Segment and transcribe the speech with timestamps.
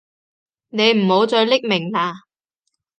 [0.69, 2.21] 你唔好再匿名喇